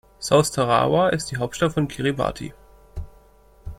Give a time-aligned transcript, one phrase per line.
[0.19, 2.51] South Tarawa ist die Hauptstadt von Kiribati.